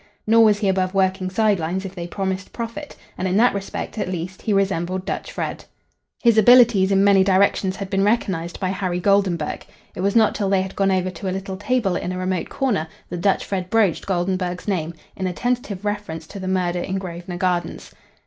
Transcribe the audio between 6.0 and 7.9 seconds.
His abilities in many directions had